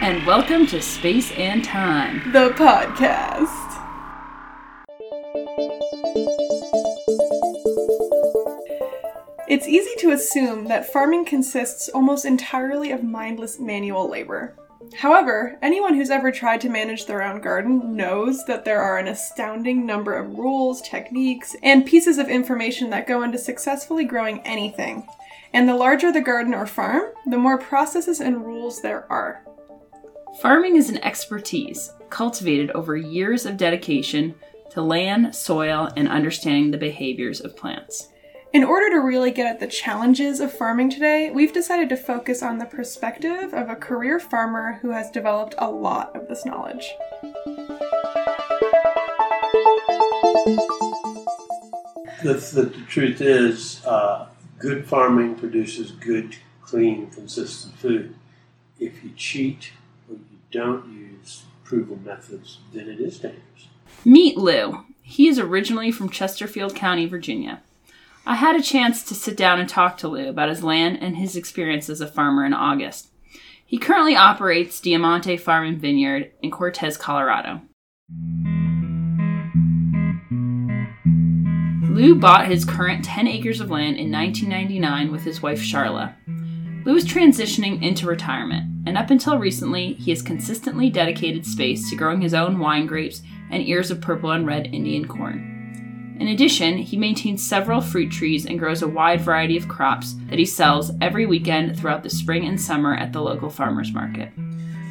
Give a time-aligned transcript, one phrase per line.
[0.00, 2.32] and welcome to Space and Thyme.
[2.32, 3.48] The podcast.
[9.46, 14.56] It's easy to assume that farming consists almost entirely of mindless manual labor.
[14.96, 19.06] However, anyone who's ever tried to manage their own garden knows that there are an
[19.06, 25.06] astounding number of rules, techniques, and pieces of information that go into successfully growing anything.
[25.52, 29.44] And the larger the garden or farm, the more processes and rules there are.
[30.38, 34.34] Farming is an expertise cultivated over years of dedication
[34.70, 38.08] to land, soil, and understanding the behaviors of plants.
[38.52, 42.42] In order to really get at the challenges of farming today, we've decided to focus
[42.42, 46.90] on the perspective of a career farmer who has developed a lot of this knowledge.
[52.22, 54.28] The, the, the truth is, uh,
[54.58, 58.14] good farming produces good, clean, consistent food.
[58.78, 59.79] If you cheat or you
[60.50, 63.68] don't use proven methods, then it is dangerous.
[64.04, 64.84] Meet Lou.
[65.02, 67.62] He is originally from Chesterfield County, Virginia.
[68.26, 71.16] I had a chance to sit down and talk to Lou about his land and
[71.16, 73.08] his experience as a farmer in August.
[73.64, 77.62] He currently operates Diamante Farm and Vineyard in Cortez, Colorado.
[81.88, 86.14] Lou bought his current 10 acres of land in 1999 with his wife Charla.
[86.86, 91.96] Lou is transitioning into retirement, and up until recently, he has consistently dedicated space to
[91.96, 96.16] growing his own wine grapes and ears of purple and red Indian corn.
[96.18, 100.38] In addition, he maintains several fruit trees and grows a wide variety of crops that
[100.38, 104.30] he sells every weekend throughout the spring and summer at the local farmers market.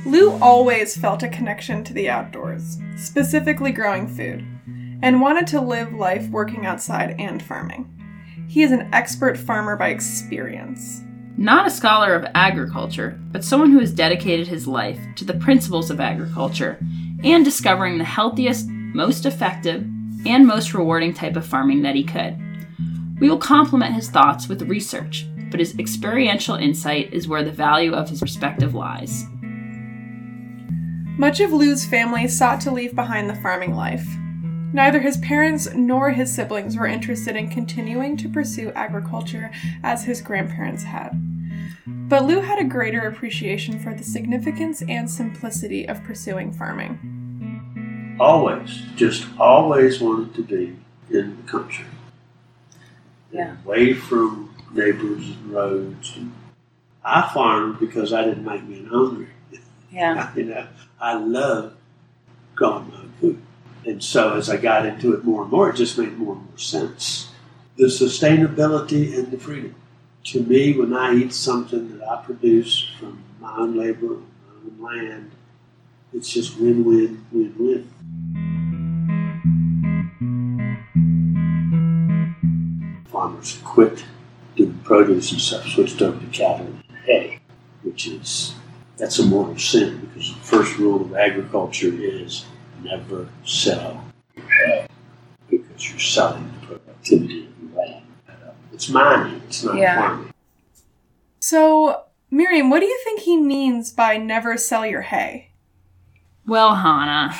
[0.05, 4.45] Lou always felt a connection to the outdoors, specifically growing food,
[5.01, 7.89] and wanted to live life working outside and farming.
[8.47, 11.03] He is an expert farmer by experience.
[11.39, 15.89] Not a scholar of agriculture, but someone who has dedicated his life to the principles
[15.89, 16.77] of agriculture
[17.23, 19.87] and discovering the healthiest, most effective,
[20.25, 22.37] and most rewarding type of farming that he could.
[23.21, 27.93] We will complement his thoughts with research, but his experiential insight is where the value
[27.93, 29.23] of his perspective lies.
[31.17, 34.05] Much of Lou's family sought to leave behind the farming life.
[34.73, 39.51] Neither his parents nor his siblings were interested in continuing to pursue agriculture
[39.83, 41.28] as his grandparents had.
[42.09, 47.19] But Lou had a greater appreciation for the significance and simplicity of pursuing farming
[48.19, 50.75] always, just always wanted to be
[51.09, 51.85] in the country.
[53.31, 53.55] Yeah.
[53.65, 56.13] Away from neighbors and roads.
[56.15, 56.33] And
[57.03, 59.27] I farmed because I didn't make me an hungry.
[59.91, 60.33] Yeah.
[60.35, 60.67] you know,
[60.99, 61.75] I love
[62.55, 63.41] growing my own food.
[63.85, 66.45] And so as I got into it more and more, it just made more and
[66.45, 67.29] more sense.
[67.77, 69.75] The sustainability and the freedom.
[70.29, 74.77] To me, when I eat something that I produce from my own labor, my own
[74.79, 75.31] land,
[76.13, 77.89] it's just win win, win win.
[83.07, 84.05] Farmers quit
[84.55, 87.39] doing produce and stuff, switched over to cattle and hay,
[87.81, 88.53] which is
[88.97, 92.45] that's a mortal sin because the first rule of agriculture is
[92.83, 94.85] never sell hay
[95.49, 97.48] because you're selling the productivity.
[98.79, 99.99] It's mining, it's not Yeah.
[99.99, 100.33] farming.
[101.41, 105.51] So, Miriam, what do you think he means by never sell your hay?
[106.47, 107.35] Well, Hannah,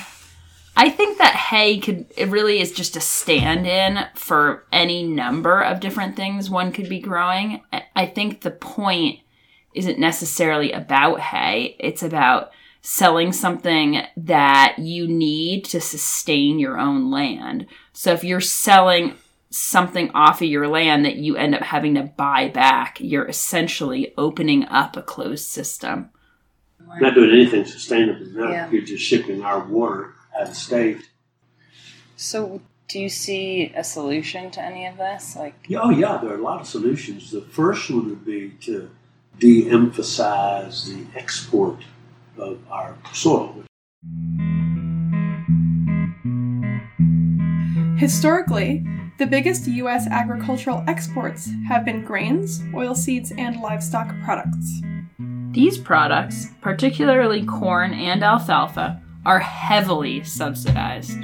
[0.76, 5.80] I think that hay could it really is just a stand-in for any number of
[5.80, 7.62] different things one could be growing.
[7.72, 9.20] I- I think the point
[9.74, 11.78] isn't necessarily about hay.
[11.80, 12.52] It's about
[12.82, 17.66] selling something that you need to sustain your own land.
[17.94, 19.14] So if you're selling
[19.52, 24.14] something off of your land that you end up having to buy back, you're essentially
[24.18, 26.10] opening up a closed system.
[27.00, 28.26] Not doing anything sustainable.
[28.34, 28.70] No, Yeah.
[28.72, 31.10] you're just shipping our water out of state.
[32.16, 35.36] So, do you see a solution to any of this?
[35.36, 37.32] Like, Yeah, Oh, yeah, there are a lot of solutions.
[37.32, 38.90] The first one would be to
[39.40, 41.84] de emphasize the export
[42.38, 43.64] of our soil.
[47.98, 48.86] Historically,
[49.20, 50.08] the biggest U.S.
[50.08, 54.82] agricultural exports have been grains, oilseeds, and livestock products.
[55.52, 61.18] These products, particularly corn and alfalfa, are heavily subsidized.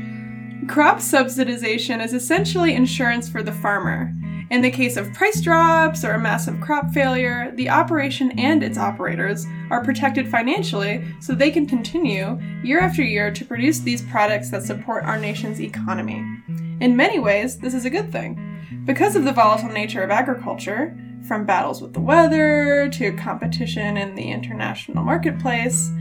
[0.68, 4.14] Crop subsidization is essentially insurance for the farmer.
[4.52, 8.78] In the case of price drops or a massive crop failure, the operation and its
[8.78, 14.50] operators are protected financially so they can continue year after year to produce these products
[14.50, 16.35] that support our nation's economy.
[16.80, 18.42] In many ways, this is a good thing.
[18.86, 24.16] Because of the volatile nature of agriculture, from battles with the weather to competition in
[24.16, 25.92] the international marketplace,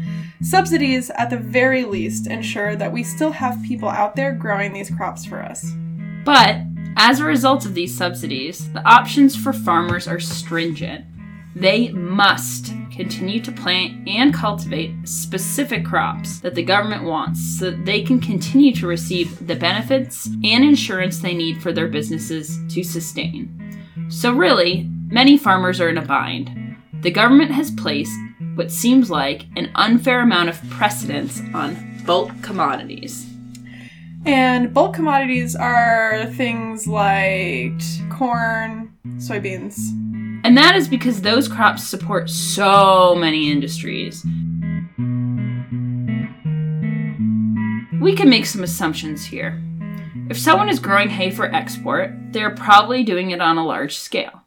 [0.45, 4.91] Subsidies, at the very least, ensure that we still have people out there growing these
[4.91, 5.73] crops for us.
[6.23, 6.59] But
[6.97, 11.07] as a result of these subsidies, the options for farmers are stringent.
[11.55, 17.85] They must continue to plant and cultivate specific crops that the government wants so that
[17.85, 22.83] they can continue to receive the benefits and insurance they need for their businesses to
[22.83, 23.79] sustain.
[24.09, 26.77] So, really, many farmers are in a bind.
[27.01, 28.17] The government has placed
[28.55, 33.27] what seems like an unfair amount of precedence on bulk commodities.
[34.27, 37.81] And bulk commodities are things like
[38.11, 40.04] corn, soybeans.
[40.45, 44.23] And that is because those crops support so many industries.
[47.99, 49.59] We can make some assumptions here.
[50.29, 53.97] If someone is growing hay for export, they are probably doing it on a large
[53.97, 54.43] scale.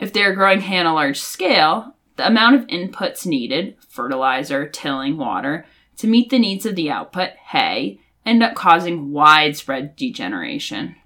[0.00, 4.66] If they are growing hay on a large scale, the amount of inputs needed fertilizer,
[4.66, 5.66] tilling, water
[5.98, 10.96] to meet the needs of the output, hay, end up causing widespread degeneration.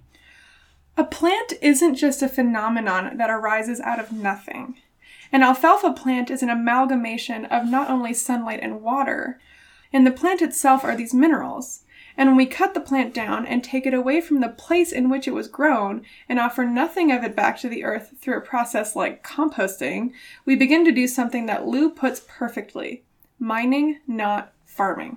[0.96, 4.76] A plant isn't just a phenomenon that arises out of nothing.
[5.32, 9.40] An alfalfa plant is an amalgamation of not only sunlight and water.
[9.90, 11.84] In the plant itself are these minerals.
[12.14, 15.08] And when we cut the plant down and take it away from the place in
[15.08, 18.42] which it was grown and offer nothing of it back to the earth through a
[18.42, 20.12] process like composting,
[20.44, 23.02] we begin to do something that Lou puts perfectly
[23.38, 25.16] mining, not farming.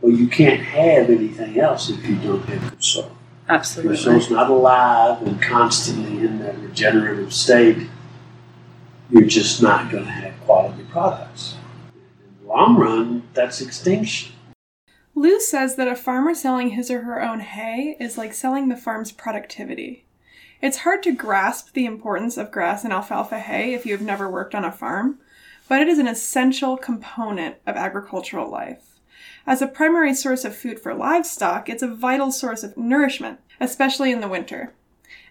[0.00, 3.16] Well, you can't have anything else if you don't have good soil.
[3.44, 3.96] If your Absolutely.
[3.98, 7.88] soil's not alive and constantly in that regenerative state,
[9.10, 11.56] you're just not going to have quality products.
[11.92, 14.32] In the long run, that's extinction.
[15.14, 18.76] Lou says that a farmer selling his or her own hay is like selling the
[18.76, 20.06] farm's productivity.
[20.62, 24.30] It's hard to grasp the importance of grass and alfalfa hay if you have never
[24.30, 25.18] worked on a farm,
[25.68, 28.93] but it is an essential component of agricultural life.
[29.46, 34.10] As a primary source of food for livestock, it's a vital source of nourishment, especially
[34.10, 34.72] in the winter.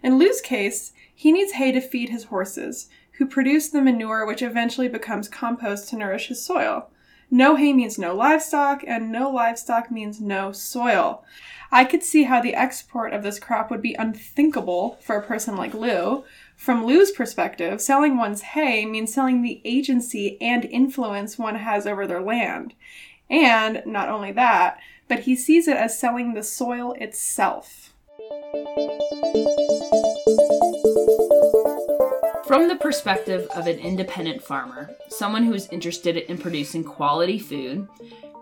[0.03, 4.43] In Lou's case, he needs hay to feed his horses, who produce the manure which
[4.43, 6.89] eventually becomes compost to nourish his soil.
[7.31, 11.23] No hay means no livestock, and no livestock means no soil.
[11.71, 15.55] I could see how the export of this crop would be unthinkable for a person
[15.55, 16.23] like Lou.
[16.55, 22.05] From Lou's perspective, selling one's hay means selling the agency and influence one has over
[22.05, 22.75] their land.
[23.33, 27.91] And not only that, but he sees it as selling the soil itself.
[32.45, 37.87] From the perspective of an independent farmer, someone who is interested in producing quality food,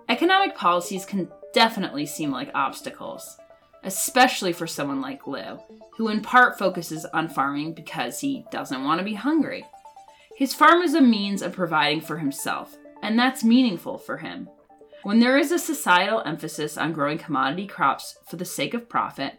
[0.10, 3.38] economic policies can definitely seem like obstacles,
[3.86, 5.58] especially for someone like Lou,
[5.96, 9.66] who in part focuses on farming because he doesn't want to be hungry.
[10.36, 14.50] His farm is a means of providing for himself, and that's meaningful for him.
[15.04, 19.34] When there is a societal emphasis on growing commodity crops for the sake of profit,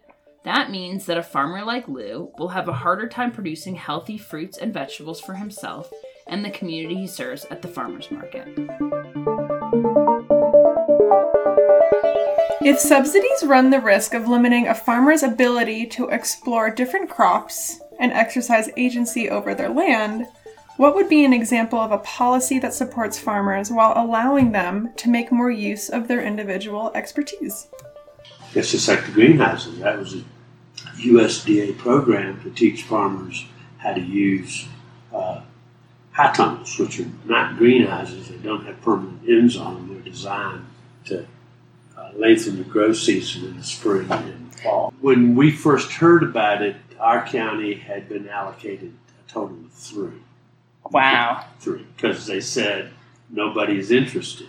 [0.44, 4.58] that means that a farmer like Lou will have a harder time producing healthy fruits
[4.58, 5.88] and vegetables for himself
[6.26, 8.48] and the community he serves at the farmer's market.
[12.64, 18.10] If subsidies run the risk of limiting a farmer's ability to explore different crops and
[18.10, 20.26] exercise agency over their land,
[20.82, 25.08] what would be an example of a policy that supports farmers while allowing them to
[25.08, 27.68] make more use of their individual expertise?
[28.52, 29.78] It's just like the greenhouses.
[29.78, 30.24] That was a
[30.96, 33.44] USDA program to teach farmers
[33.78, 34.66] how to use
[35.14, 35.42] uh,
[36.10, 38.28] high tunnels, which are not greenhouses.
[38.28, 39.94] They don't have permanent ends on them.
[39.94, 40.66] They're designed
[41.04, 41.24] to
[41.96, 44.92] uh, lengthen the growth season in the spring and fall.
[45.00, 48.92] When we first heard about it, our county had been allocated
[49.24, 50.22] a total of three.
[50.90, 51.44] Wow.
[51.60, 52.92] Three, because they said
[53.30, 54.48] nobody's interested.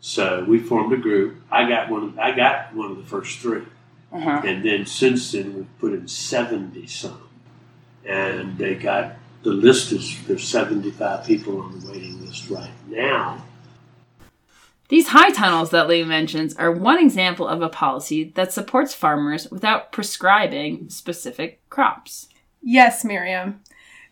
[0.00, 1.42] So we formed a group.
[1.50, 2.02] I got one.
[2.04, 3.64] Of, I got one of the first three.
[4.12, 4.42] Uh-huh.
[4.44, 7.28] And then since then, we've put in 70 some.
[8.04, 9.12] And they got
[9.42, 13.44] the list is there's 75 people on the waiting list right now.
[14.88, 19.48] These high tunnels that Lee mentions are one example of a policy that supports farmers
[19.48, 22.26] without prescribing specific crops.
[22.60, 23.60] Yes, Miriam.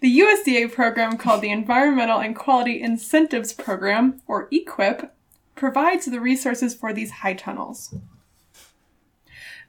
[0.00, 5.11] The USDA program called the Environmental and Quality Incentives Program, or EQIP,
[5.57, 7.93] provides the resources for these high tunnels.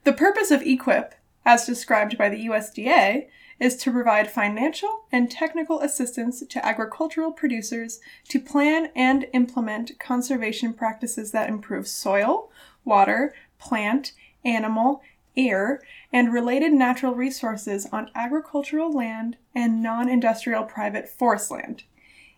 [0.04, 1.14] The purpose of EQIP,
[1.46, 3.28] as described by the USDA,
[3.60, 10.74] is to provide financial and technical assistance to agricultural producers to plan and implement conservation
[10.74, 12.52] practices that improve soil,
[12.86, 14.14] water, plant,
[14.46, 15.02] animal,
[15.38, 15.82] air,
[16.12, 21.84] and related natural resources on agricultural land and non industrial private forest land.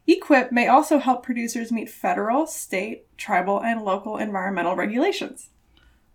[0.08, 5.50] EQIP may also help producers meet federal, state, tribal, and local environmental regulations.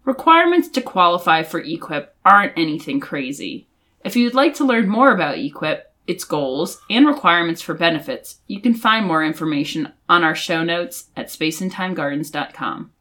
[0.05, 3.69] Requirements to qualify for EQIP aren't anything crazy.
[4.05, 8.61] If you'd like to learn more about EQIP, its goals, and requirements for benefits, you
[8.61, 12.93] can find more information on our show notes at spaceandthymegardens.com.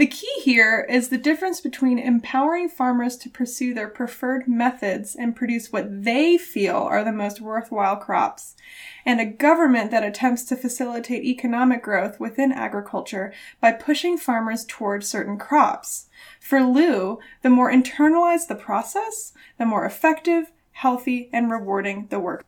[0.00, 5.36] The key here is the difference between empowering farmers to pursue their preferred methods and
[5.36, 8.56] produce what they feel are the most worthwhile crops,
[9.04, 13.30] and a government that attempts to facilitate economic growth within agriculture
[13.60, 16.06] by pushing farmers toward certain crops.
[16.40, 22.46] For Lou, the more internalized the process, the more effective, healthy, and rewarding the work.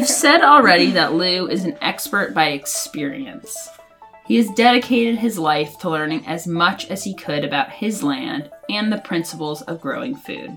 [0.00, 3.68] We've said already that Lou is an expert by experience.
[4.24, 8.50] He has dedicated his life to learning as much as he could about his land
[8.70, 10.56] and the principles of growing food.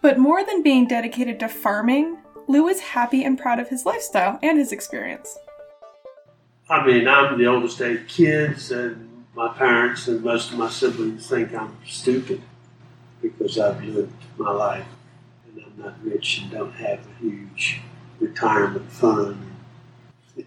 [0.00, 2.16] But more than being dedicated to farming,
[2.46, 5.36] Lou is happy and proud of his lifestyle and his experience.
[6.70, 11.28] I mean, I'm the oldest eight kids, and my parents and most of my siblings
[11.28, 12.40] think I'm stupid
[13.20, 14.86] because I've lived my life
[15.46, 17.82] and I'm not rich and don't have a huge
[18.20, 19.44] retirement fund.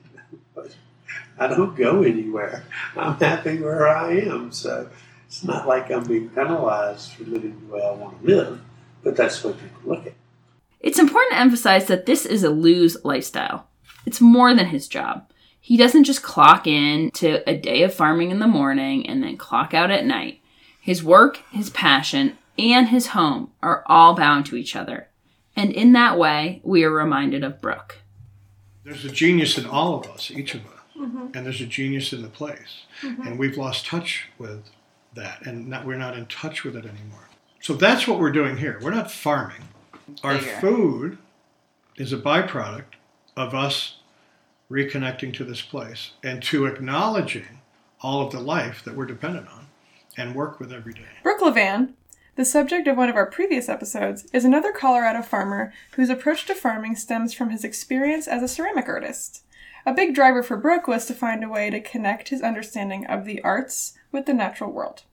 [1.40, 2.66] I don't go anywhere.
[2.96, 4.90] I'm happy where I am, so
[5.28, 8.62] it's not like I'm being penalized for living the way I want to live,
[9.04, 10.14] but that's what people look at.
[10.80, 13.68] It's important to emphasize that this is a Lou's lifestyle.
[14.06, 15.32] It's more than his job.
[15.60, 19.38] He doesn't just clock in to a day of farming in the morning and then
[19.38, 20.42] clock out at night.
[20.82, 25.08] His work, his passion, and his home are all bound to each other.
[25.56, 27.98] And in that way, we are reminded of Brooke.
[28.84, 31.28] There's a genius in all of us, each of us, mm-hmm.
[31.34, 32.86] and there's a genius in the place.
[33.02, 33.28] Mm-hmm.
[33.28, 34.64] And we've lost touch with
[35.14, 37.28] that, and not, we're not in touch with it anymore.
[37.62, 38.80] So that's what we're doing here.
[38.82, 39.68] We're not farming.
[40.24, 40.60] Our Bigger.
[40.62, 41.18] food
[41.98, 42.96] is a byproduct
[43.38, 43.98] of us
[44.70, 47.60] reconnecting to this place and to acknowledging
[48.02, 49.68] all of the life that we're dependent on
[50.18, 51.20] and work with every day.
[51.24, 51.94] Brooke Levan,
[52.36, 56.56] the subject of one of our previous episodes, is another Colorado farmer whose approach to
[56.56, 59.44] farming stems from his experience as a ceramic artist.
[59.86, 63.26] A big driver for Brooke was to find a way to connect his understanding of
[63.26, 65.04] the arts with the natural world.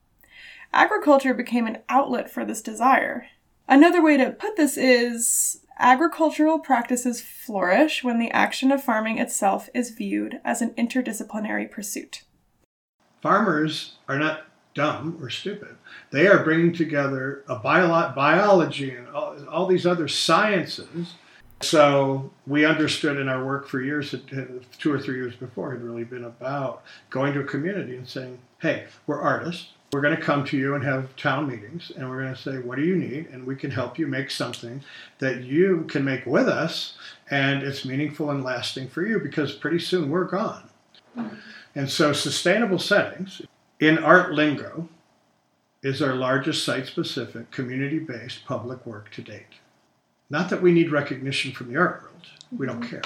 [0.72, 3.26] Agriculture became an outlet for this desire.
[3.66, 9.68] Another way to put this is agricultural practices flourish when the action of farming itself
[9.74, 12.24] is viewed as an interdisciplinary pursuit.
[13.22, 14.47] farmers are not
[14.78, 15.76] dumb or stupid.
[16.12, 21.14] They are bringing together a bio- biology and all, all these other sciences.
[21.62, 24.14] So we understood in our work for years,
[24.78, 28.38] two or three years before, had really been about going to a community and saying,
[28.60, 29.72] "Hey, we're artists.
[29.92, 32.58] We're going to come to you and have town meetings, and we're going to say,
[32.58, 33.28] what do you need?
[33.32, 34.82] And we can help you make something
[35.18, 36.98] that you can make with us,
[37.30, 40.68] and it's meaningful and lasting for you because pretty soon we're gone."
[41.74, 43.42] And so, sustainable settings
[43.80, 44.88] in art lingo
[45.82, 49.60] is our largest site specific, community based public work to date.
[50.30, 52.90] Not that we need recognition from the art world, we don't mm-hmm.
[52.90, 53.02] care.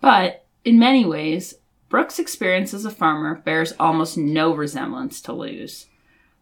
[0.00, 1.54] But, in many ways,
[1.88, 5.86] Brooke's experience as a farmer bears almost no resemblance to Lou's.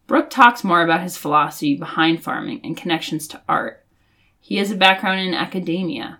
[0.05, 3.83] Brooke talks more about his philosophy behind farming and connections to art.
[4.39, 6.19] He has a background in academia.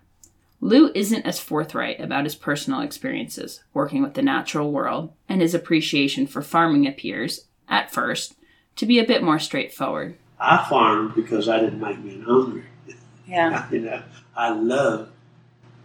[0.60, 5.54] Lou isn't as forthright about his personal experiences working with the natural world, and his
[5.54, 8.36] appreciation for farming appears, at first,
[8.76, 10.18] to be a bit more straightforward.
[10.40, 12.64] I farmed because I didn't like being hungry.
[13.28, 13.68] Yeah.
[13.72, 14.02] you know,
[14.36, 15.10] I love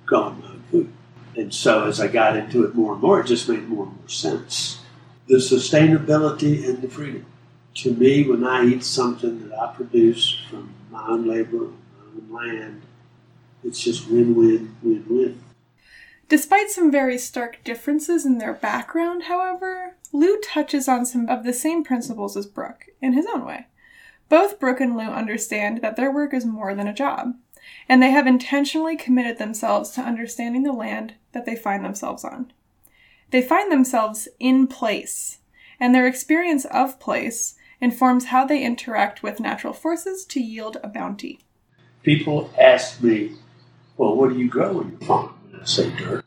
[0.06, 0.92] growing my food.
[1.36, 3.96] And so as I got into it more and more, it just made more and
[3.96, 4.80] more sense.
[5.26, 7.26] The sustainability and the freedom.
[7.76, 12.28] To me, when I eat something that I produce from my own labor, my own
[12.30, 12.82] land,
[13.64, 15.40] it's just win win, win win.
[16.28, 21.52] Despite some very stark differences in their background, however, Lou touches on some of the
[21.52, 23.66] same principles as Brooke in his own way.
[24.28, 27.34] Both Brooke and Lou understand that their work is more than a job,
[27.88, 32.50] and they have intentionally committed themselves to understanding the land that they find themselves on.
[33.30, 35.38] They find themselves in place,
[35.78, 40.88] and their experience of place informs how they interact with natural forces to yield a
[40.88, 41.40] bounty.
[42.02, 43.32] People ask me,
[43.96, 45.34] well, what do you grow on your farm?
[45.60, 46.24] I say dirt.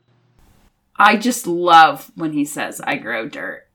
[0.96, 3.68] I just love when he says, I grow dirt.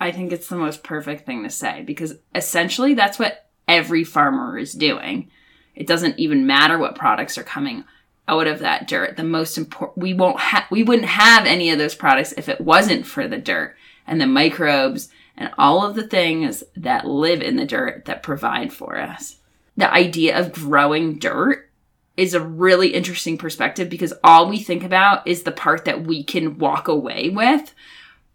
[0.00, 4.58] I think it's the most perfect thing to say because essentially that's what every farmer
[4.58, 5.30] is doing.
[5.76, 7.84] It doesn't even matter what products are coming
[8.26, 9.16] out of that dirt.
[9.16, 12.60] The most important, we won't have, we wouldn't have any of those products if it
[12.60, 13.76] wasn't for the dirt
[14.06, 18.72] and the microbes and all of the things that live in the dirt that provide
[18.72, 19.36] for us.
[19.76, 21.70] The idea of growing dirt
[22.16, 26.22] is a really interesting perspective because all we think about is the part that we
[26.22, 27.74] can walk away with.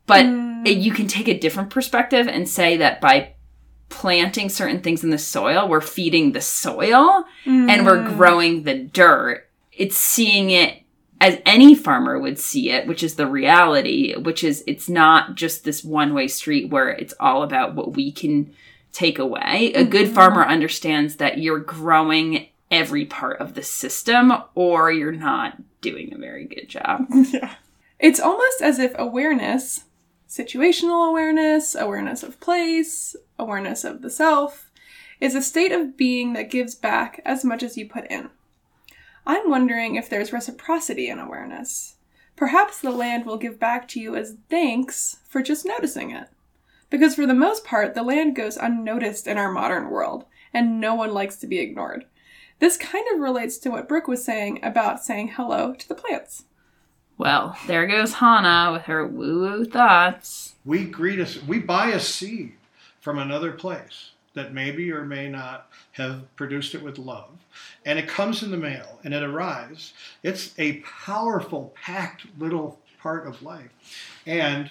[0.05, 0.67] But mm.
[0.67, 3.33] it- you can take a different perspective and say that by
[3.89, 8.17] planting certain things in the soil, we're feeding the soil and we're mm.
[8.17, 9.47] growing the dirt.
[9.71, 10.81] It's seeing it
[11.19, 15.63] as any farmer would see it, which is the reality, which is it's not just
[15.63, 18.53] this one way street where it's all about what we can
[18.91, 19.71] take away.
[19.73, 20.15] A good mm-hmm.
[20.15, 26.17] farmer understands that you're growing every part of the system or you're not doing a
[26.17, 27.05] very good job.
[27.31, 27.55] yeah.
[27.99, 29.85] It's almost as if awareness,
[30.29, 34.69] situational awareness, awareness of place, awareness of the self,
[35.19, 38.29] is a state of being that gives back as much as you put in.
[39.25, 41.95] I'm wondering if there's reciprocity in awareness.
[42.35, 46.27] Perhaps the land will give back to you as thanks for just noticing it.
[46.89, 50.95] Because for the most part, the land goes unnoticed in our modern world, and no
[50.95, 52.05] one likes to be ignored.
[52.59, 56.45] This kind of relates to what Brooke was saying about saying hello to the plants.
[57.17, 60.55] Well, there goes Hannah with her woo woo thoughts.
[60.65, 61.41] We greet us.
[61.41, 62.53] We buy a seed
[62.99, 67.29] from another place that maybe or may not have produced it with love,
[67.85, 69.93] and it comes in the mail and it arrives.
[70.21, 73.71] It's a powerful, packed little part of life,
[74.25, 74.69] and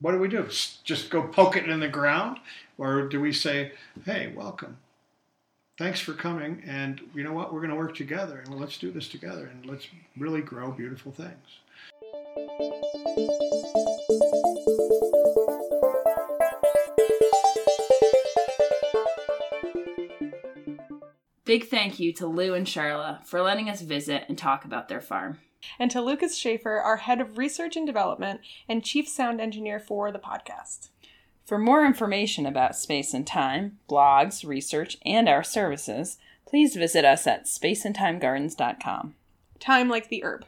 [0.00, 0.46] what do we do?
[0.84, 2.38] Just go poke it in the ground,
[2.78, 3.72] or do we say,
[4.04, 4.76] "Hey, welcome"?
[5.78, 7.52] Thanks for coming, and you know what?
[7.52, 11.12] We're going to work together, and let's do this together, and let's really grow beautiful
[11.12, 11.60] things.
[21.44, 25.00] Big thank you to Lou and Charla for letting us visit and talk about their
[25.00, 25.38] farm.
[25.78, 30.12] and to Lucas Schaefer, our head of research and development and chief sound engineer for
[30.12, 30.90] the podcast.
[31.46, 37.24] For more information about space and thyme, blogs, research, and our services, please visit us
[37.28, 39.14] at spaceandthymegardens.com.
[39.60, 40.44] Thyme like the herb.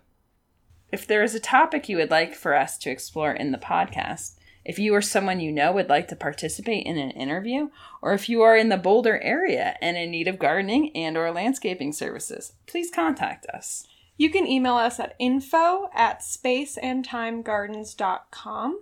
[0.91, 4.41] If there is a topic you would like for us to explore in the podcast,
[4.65, 7.69] if you or someone you know would like to participate in an interview,
[8.03, 11.31] or if you are in the Boulder area and in need of gardening and or
[11.31, 13.87] landscaping services, please contact us.
[14.17, 18.81] You can email us at info at spaceandthymegardens.com.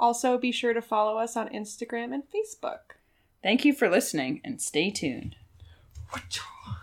[0.00, 2.96] Also, be sure to follow us on Instagram and Facebook.
[3.42, 5.36] Thank you for listening and stay tuned.
[6.10, 6.59] Wachoo.